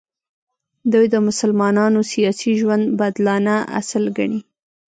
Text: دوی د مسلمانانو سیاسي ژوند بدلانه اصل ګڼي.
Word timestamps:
دوی 0.93 1.05
د 1.13 1.15
مسلمانانو 1.27 1.99
سیاسي 2.11 2.51
ژوند 2.59 2.83
بدلانه 2.99 3.55
اصل 3.79 4.03
ګڼي. 4.17 4.41